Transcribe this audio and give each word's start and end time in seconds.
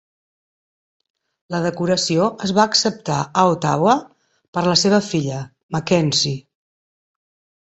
La 1.55 1.59
decoració 1.65 2.29
es 2.47 2.53
va 2.59 2.65
acceptar 2.71 3.19
a 3.41 3.45
Ottawa 3.51 3.93
per 4.57 4.65
la 4.69 4.75
seva 4.85 5.01
filla, 5.11 5.43
Mackenzie. 5.77 6.35